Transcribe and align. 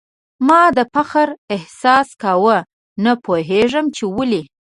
ما 0.47 0.61
د 0.77 0.79
فخر 0.93 1.27
احساس 1.55 2.07
کاوه، 2.21 2.57
نه 3.03 3.13
پوهېږم 3.23 3.85
چي 3.95 4.03
ولي؟ 4.15 4.41